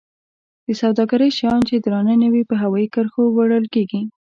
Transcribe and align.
د 0.65 0.67
سوداګرۍ 0.81 1.29
شیان 1.37 1.61
چې 1.69 1.75
درانه 1.85 2.13
نه 2.23 2.27
وي 2.33 2.43
په 2.49 2.55
هوایي 2.63 2.87
کرښو 2.93 3.23
وړل 3.35 3.65
کیږي. 3.73 4.01